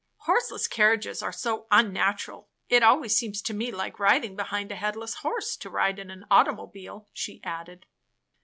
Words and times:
"Horseless 0.21 0.67
carriages 0.67 1.21
are 1.21 1.31
so 1.31 1.67
"unnatural. 1.69 2.49
It 2.69 2.81
always 2.81 3.15
seems 3.15 3.39
to 3.43 3.53
me 3.53 3.71
like 3.71 3.99
riding 3.99 4.35
behind 4.35 4.71
a 4.71 4.75
headless 4.75 5.13
horse 5.17 5.55
to 5.57 5.69
ride 5.69 5.99
in 5.99 6.09
an 6.09 6.25
automobile," 6.31 7.07
she 7.13 7.39
added. 7.43 7.85